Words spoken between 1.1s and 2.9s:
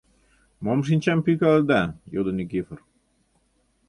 пӱйкаледа?— йодо Никифор.